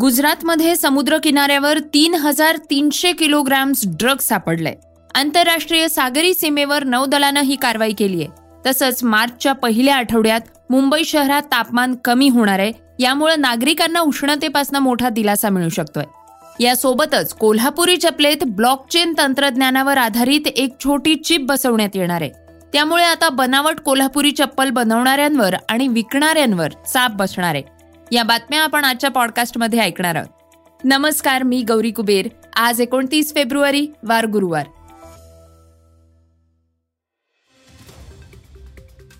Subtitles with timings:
[0.00, 4.72] गुजरातमध्ये समुद्र किनाऱ्यावर तीन हजार तीनशे किलोग्राम्स ड्रग सापडले
[5.14, 8.28] आंतरराष्ट्रीय सागरी सीमेवर नौदलानं ही कारवाई केली आहे.
[8.66, 12.72] तसंच मार्चच्या पहिल्या आठवड्यात मुंबई शहरात तापमान कमी होणार आहे.
[12.98, 16.04] यामुळे नागरिकांना उष्णतेपासून मोठा दिलासा मिळू शकतोय.
[16.60, 22.30] यासोबतच कोल्हापुरी चपलेत ब्लॉकचेन तंत्रज्ञानावर आधारित एक छोटी चिप बसवण्यात येणार आहे.
[22.72, 27.73] त्यामुळे आता बनावट कोल्हापुरी चप्पल बनवणाऱ्यांवर आणि विकणाऱ्यांवर चाप बसणार आहे.
[28.12, 30.28] या बातम्या आपण आजच्या पॉडकास्टमध्ये ऐकणार आहोत.
[30.84, 32.28] नमस्कार मी गौरी कुबेर.
[32.56, 34.66] आज एकोणतीस फेब्रुवारी वार गुरुवार.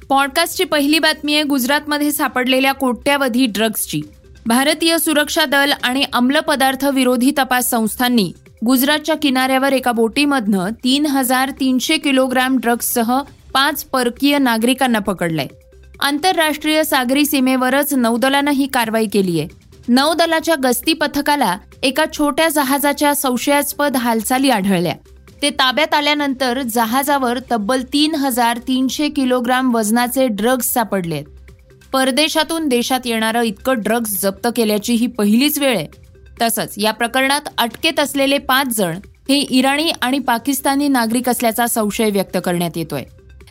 [0.09, 4.01] पॉडकास्टची पहिली बातमी आहे गुजरातमध्ये सापडलेल्या कोट्यावधी ड्रग्जची
[4.47, 8.33] भारतीय सुरक्षा दल आणि अंमल पदार्थ विरोधी तपास संस्थांनी
[8.67, 13.21] गुजरातच्या किनाऱ्यावर एका बोटीमधनं तीन हजार तीनशे किलोग्राम ड्रग्जसह
[13.55, 15.47] पाच परकीय नागरिकांना पकडलंय.
[16.01, 19.49] आंतरराष्ट्रीय सागरी सीमेवरच नौदलानं ही कारवाई केली आहे
[19.89, 24.95] नौदलाच्या गस्ती पथकाला एका छोट्या जहाजाच्या संशयास्पद हालचाली आढळल्या.
[25.43, 31.23] ते ताब्यात आल्यानंतर जहाजावर तब्बल तीन हजार तीनशे किलोग्राम वजनाचे ड्रग्ज सापडले
[31.93, 35.87] परदेशातून देशात येणारं इतकं ड्रग्ज जप्त केल्याची ही पहिलीच वेळ आहे.
[36.43, 42.39] तसंच या प्रकरणात अटकेत असलेले पाच जण हे इराणी आणि पाकिस्तानी नागरिक असल्याचा संशय व्यक्त
[42.45, 43.03] करण्यात येतोय.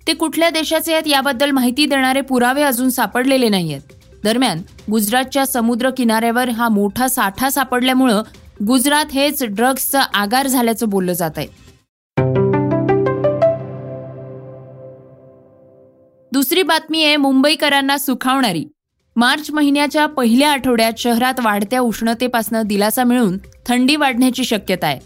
[0.08, 3.82] ते कुठल्या देशाचे आहेत याबद्दल माहिती देणारे पुरावे अजून सापडलेले नाहीयेत.
[4.24, 8.22] दरम्यान गुजरातच्या समुद्र किनाऱ्यावर हा मोठा साठा सापडल्यामुळं
[8.68, 11.48] गुजरात हेच ड्रग्जचं आगार झाल्याचं बोललं जात आहे.
[16.32, 18.66] दुसरी बातमी आहे मुंबईकरांना सुखावणारी.
[19.16, 23.38] मार्च महिन्याच्या पहिल्या आठवड्यात शहरात वाढत्या उष्णतेपासून दिलासा मिळून
[23.68, 25.00] थंडी वाढण्याची शक्यता आहे.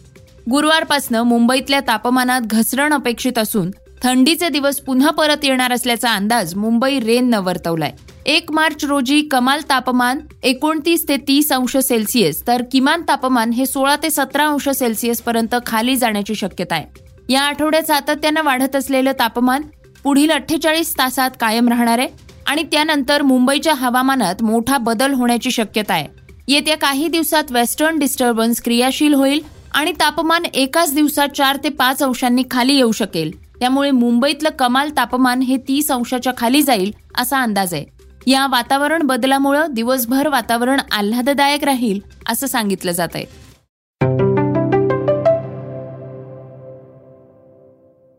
[0.52, 3.72] गुरुवारपासनं मुंबईतल्या तापमानात घसरण अपेक्षित असून
[4.03, 7.92] थंडीचे दिवस पुन्हा परत येणार असल्याचा अंदाज मुंबई रेननं वर्तवलाय.
[8.26, 13.96] एक मार्च रोजी कमाल तापमान एकोणतीस ते तीस अंश सेल्सिअस तर किमान तापमान हे सोळा
[14.03, 16.85] ते सतरा अंश सेल्सिअस पर्यंत खाली जाण्याची शक्यता आहे.
[17.30, 19.63] या आठवड्यात सातत्यानं वाढत असलेलं तापमान
[20.03, 22.08] पुढील अठ्ठेचाळीस तासात कायम राहणार आहे
[22.47, 26.08] आणि त्यानंतर मुंबईच्या हवामानात मोठा बदल होण्याची शक्यता आहे.
[26.47, 29.40] येत्या काही दिवसात वेस्टर्न डिस्टर्बन्स क्रियाशील होईल
[29.75, 33.31] आणि तापमान एकाच दिवसात चार ते पाच अंशांनी खाली येऊ शकेल.
[33.59, 37.85] त्यामुळे मुंबईतलं कमाल तापमान हे तीस अंशाच्या खाली जाईल असा अंदाज आहे.
[38.28, 43.25] या वातावरण बदलामुळे दिवसभर वातावरण आल्हाददायक राहील असं सांगितलं जात आहे.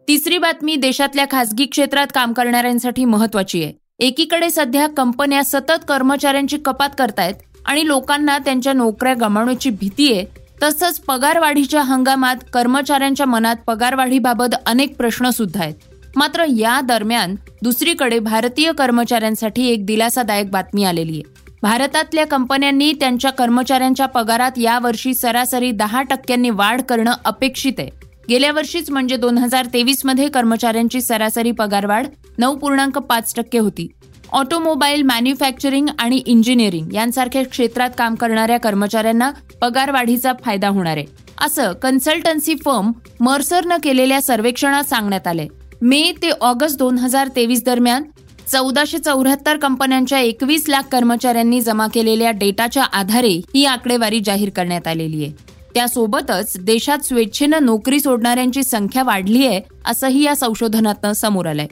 [0.09, 3.73] तिसरी बातमी देशातल्या खासगी क्षेत्रात काम करणाऱ्यांसाठी महत्वाची आहे.
[3.99, 7.35] एकीकडे सध्या कंपन्या सतत कर्मचाऱ्यांची कपात करतायत
[7.67, 10.25] आणि लोकांना त्यांच्या नोकऱ्या गमावण्याची भीती आहे
[10.63, 15.75] तसंच पगारवाढीच्या हंगामात कर्मचाऱ्यांच्या मनात पगारवाढीबाबत अनेक प्रश्न सुद्धा आहेत.
[16.17, 21.23] मात्र या दरम्यान दुसरीकडे भारतीय कर्मचाऱ्यांसाठी एक दिलासादायक बातमी आलेली आहे.
[21.63, 27.89] भारतातल्या कंपन्यांनी त्यांच्या कर्मचाऱ्यांच्या पगारात यावर्षी सरासरी दहा टक्क्यांनी वाढ करणं अपेक्षित आहे.
[28.29, 32.07] गेल्या वर्षीच म्हणजे दोन हजार तेवीसमध्ये कर्मचाऱ्यांची सरासरी पगारवाढ
[32.39, 33.89] नऊ पूर्णांक पाच टक्के होती.
[34.33, 39.31] ऑटोमोबाईल मॅन्युफॅक्चरिंग आणि इंजिनिअरिंग यांसारख्या क्षेत्रात काम करणाऱ्या कर्मचाऱ्यांना
[39.61, 41.07] पगारवाढीचा फायदा होणार आहे.
[41.41, 42.91] असं कन्सल्टन्सी फर्म
[43.21, 45.47] मर्सरनं केलेल्या सर्वेक्षणात सांगण्यात आले
[45.83, 48.05] मे ते ऑगस्ट दोन हजार तेवीस दरम्यान
[48.53, 55.25] चौदाशे चौऱ्याहत्तर कंपन्यांच्या एकवीस लाख कर्मचाऱ्यांनी जमा केलेल्या डेटाच्या आधारे ही आकडेवारी जाहीर करण्यात आलेली
[55.25, 55.33] आहे.
[55.75, 61.67] त्यासोबतच देशात स्वेच्छेनं नोकरी सोडणाऱ्यांची संख्या वाढली आहे असंही या संशोधनातनं समोर आलंय.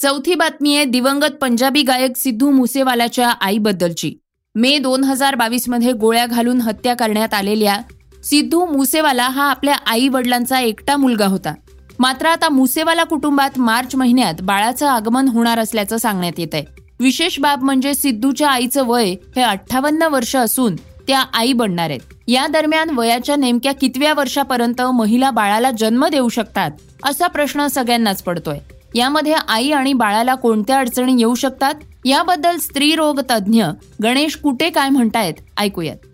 [0.00, 4.12] चौथी बातमी आहे दिवंगत पंजाबी गायक सिद्धू मुसेवालाच्या आईबद्दलची.
[4.54, 7.78] मे दोन हजार बावीसमध्ये गोळ्या घालून हत्या करण्यात आलेल्या
[8.24, 11.54] सिद्धू मुसेवाला हा आपल्या आई वडिलांचा एकटा मुलगा होता.
[11.98, 16.64] मात्र आता मुसेवाला कुटुंबात मार्च महिन्यात बाळाचं आगमन होणार असल्याचं सांगण्यात येत आहे
[17.00, 22.00] विशेष बाब म्हणजे सिद्धूच्या आईचं वय हे अठ्ठावन्न वर्ष असून त्या आई बनणार आहेत.
[22.28, 26.70] या दरम्यान वयाच्या नेमक्या कितव्या वर्षापर्यंत महिला बाळाला जन्म देऊ शकतात
[27.04, 28.58] असा प्रश्न सगळ्यांनाच पडतोय.
[28.96, 31.74] यामध्ये आई आणि बाळाला कोणत्या अडचणी येऊ शकतात?
[32.04, 33.64] याबद्दल स्त्री रोग तज्ज्ञ
[34.02, 35.34] गणेश कुटे काय म्हणतायत?
[35.58, 36.06] ऐकूयात.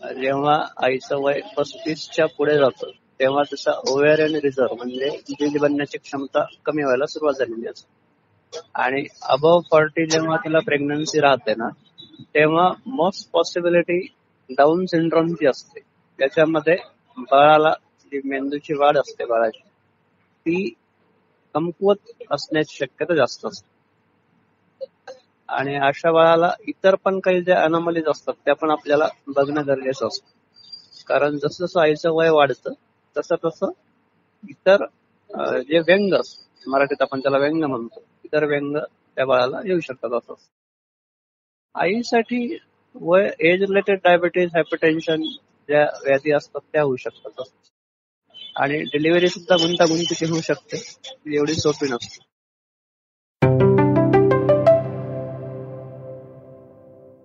[0.00, 2.90] जेव्हा आईचं वय पस्तीसच्या पुढे जातं
[3.20, 8.58] तेव्हा तसा ओव्हॅरियन रिझर्व म्हणजे बीज बनण्याची क्षमता कमी व्हायला सुरुवात झालेली असते.
[8.74, 11.68] आणि अबव फॉर्टी जेव्हा तिला प्रेग्नन्सी राहते ना
[12.34, 14.00] तेव्हा मोस्ट पॉसिबिलिटी
[14.50, 15.80] डाऊन सिंड्रोमची असते.
[16.18, 16.76] त्याच्यामध्ये
[17.18, 17.72] बाळाला
[18.12, 19.62] जी मेंदूची वाढ असते बाळाची
[20.46, 20.72] ती
[21.54, 23.68] कमकुवत असण्याची शक्यता जास्त असते.
[25.48, 30.26] आणि अशा बाळाला इतर पण काही ज्या अनामलीज असतात त्या पण आपल्याला बघणं गरजेचं असतं.
[31.06, 32.72] कारण जसं जसं आईचं वय वाढतं
[33.16, 33.70] तसं तसं
[34.42, 34.84] इतर
[35.60, 40.34] जे व्यंग असतात मराठीत आपण त्याला व्यंग म्हणतो इतर व्यंग त्या बाळाला येऊ शकतात असं
[41.74, 42.58] आईसाठी
[42.94, 45.22] वय एज रिलेटेड डायबिटीज हायपरटेन्शन
[45.68, 47.42] ज्या व्याधी असतात त्या होऊ शकतात
[48.60, 50.96] आणि डिलिव्हरी सुद्धा गुंतागुंतीची होऊ शकते.
[51.36, 52.18] एवढी सोपी नसते.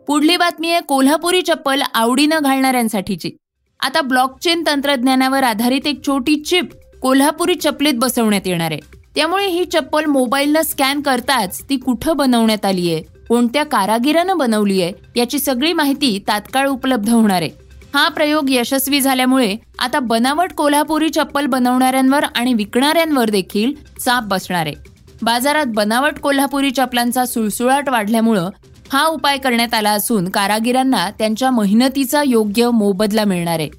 [0.08, 3.32] पुढली बातमी आहे कोल्हापुरी चप्पल आवडीनं घालणाऱ्यांसाठीची.
[3.80, 6.70] आता ब्लॉकचेन तंत्रज्ञानावर आधारित एक छोटी चिप
[7.02, 8.80] कोल्हापुरी चपलीत बसवण्यात येणार आहे.
[9.16, 14.94] त्यामुळे ही चप्पल मोबाईलनं स्कॅन करताच ती कुठं बनवण्यात आली आहे कोणत्या कारागिरानं बनवली आहे
[15.16, 17.65] याची सगळी माहिती तात्काळ उपलब्ध होणार आहे.
[17.95, 24.74] हा प्रयोग यशस्वी झाल्यामुळे आता बनावट कोल्हापुरी चप्पल बनवणाऱ्यांवर आणि विकणाऱ्यांवर देखील चाप बसणार आहे.
[25.21, 28.50] बाजारात बनावट कोल्हापुरी चपलांचा सुळसुळाट वाढल्यामुळं
[28.92, 33.69] हा उपाय करण्यात आला असून कारागिरांना त्यांच्या मेहनतीचा योग्य मोबदला मिळणार आहे.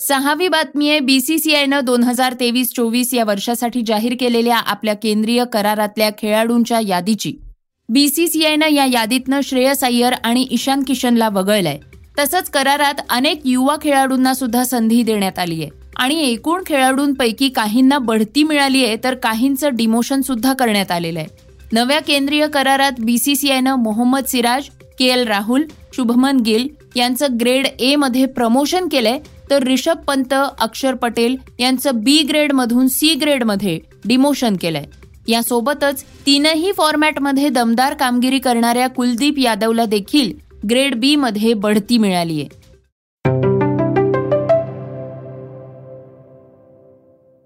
[0.00, 1.00] सहावी बातमी आहे.
[1.00, 7.32] बीसीसीआयनं दोन हजार तेवीस चोवीस या वर्षासाठी जाहीर केलेल्या आपल्या केंद्रीय करारातल्या खेळाडूंच्या यादीची.
[7.88, 11.78] बीसीसीआयनं या यादीतनं श्रेयस अय्यर आणि ईशान किशनला वगळलंय.
[12.18, 15.70] तसंच करारात अनेक युवा खेळाडूंना सुद्धा संधी देण्यात आली आहे.
[15.96, 21.28] आणि एकूण खेळाडूंपैकी काहींना बढती मिळाली आहे तर काहींचं डिमोशन सुद्धा करण्यात आलेलं आहे.
[21.72, 25.64] नव्या केंद्रीय करारात बीसीसीआयनं मोहम्मद सिराज के एल राहुल
[25.96, 29.18] शुभमन गिल यांचं ग्रेड ए मध्ये प्रमोशन केलंय
[29.50, 34.84] तर रिषभ पंत अक्षर पटेल यांचं बी ग्रेडमधून सी ग्रेडमध्ये डिमोशन केलंय.
[35.28, 40.32] यासोबतच तीनही फॉर्मॅटमध्ये दमदार कामगिरी करणाऱ्या कुलदीप यादवला देखील
[40.70, 42.64] ग्रेड बी मध्ये बढती मिळाली आहे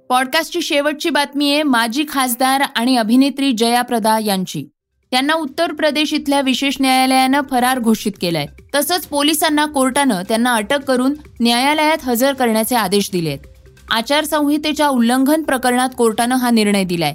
[0.09, 4.65] पॉडकास्टची शेवटची बातमी आहे माजी खासदार आणि अभिनेत्री जयाप्रदा यांची.
[5.11, 8.47] त्यांना उत्तर प्रदेश इथल्या विशेष न्यायालयानं फरार घोषित केलाय.
[8.75, 13.39] तसंच पोलिसांना कोर्टानं त्यांना अटक करून न्यायालयात हजर करण्याचे आदेश दिलेत.
[13.91, 17.15] आचारसंहितेच्या उल्लंघन प्रकरणात कोर्टानं हा निर्णय दिलाय.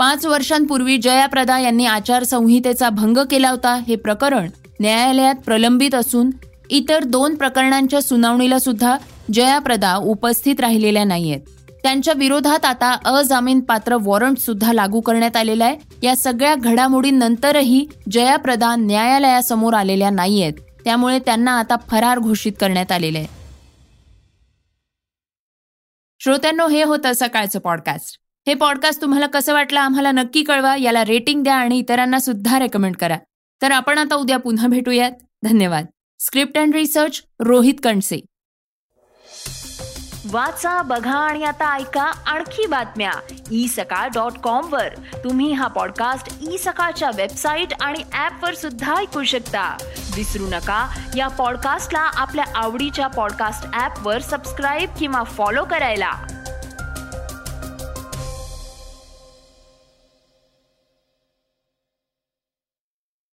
[0.00, 4.50] पाच वर्षांपूर्वी जयाप्रदा यांनी आचारसंहितेचा भंग केला होता हे प्रकरण
[4.80, 6.30] न्यायालयात प्रलंबित असून
[6.70, 8.96] इतर दोन प्रकरणांच्या सुनावणीला सुद्धा
[9.32, 11.40] जयाप्रदा उपस्थित राहिलेल्या नाहीयेत.
[11.82, 15.76] त्यांच्या विरोधात आता अजामीन पात्र वॉरंट सुद्धा लागू करण्यात आलेला आहे.
[16.02, 20.52] या सगळ्या घडामोडींनंतरही जयाप्रदा न्यायालयासमोर आलेल्या नाहीयेत.
[20.84, 23.26] त्यामुळे त्यांना आता फरार घोषित करण्यात आलेले आहे.
[26.20, 31.42] श्रोत्यांनो हे होतं सकाळचं पॉडकास्ट हे पॉडकास्ट तुम्हाला कसं वाटलं आम्हाला नक्की कळवा याला रेटिंग
[31.42, 33.16] द्या आणि इतरांना सुद्धा रेकमेंड करा.
[33.62, 35.10] तर आपण आता उद्या पुन्हा भेटूयात.
[35.44, 35.86] धन्यवाद.
[36.18, 38.20] Script and research Rohit Kanse.
[40.30, 43.12] वाचा बघा आणि आता ऐका आणखी बातम्या.
[43.52, 44.88] ई सकाळ डॉट कॉम वर.
[45.24, 49.76] तुम्ही हा पॉडकास्ट ई सकाळच्या वेबसाईट आणि ऍप वर सुद्धा ऐकू शकता.
[50.16, 56.12] विसरू नका या पॉडकास्टला आपल्या आवडीच्या पॉडकास्ट ऍप वर सबस्क्राईब किंवा फॉलो करायला.